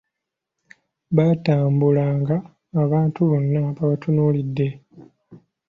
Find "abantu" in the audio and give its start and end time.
2.83-3.19